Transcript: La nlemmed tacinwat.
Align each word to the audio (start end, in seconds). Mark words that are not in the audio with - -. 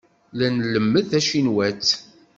La 0.41 0.47
nlemmed 0.53 1.05
tacinwat. 1.11 1.83